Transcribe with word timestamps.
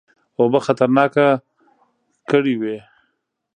اوبه 0.39 0.59
خطرناکه 0.65 1.27
کړي 2.29 2.55
وې. 2.61 2.77